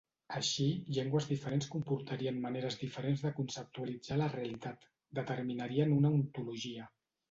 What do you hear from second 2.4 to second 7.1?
maneres diferents de conceptualitzar la realitat, determinarien una ontologia.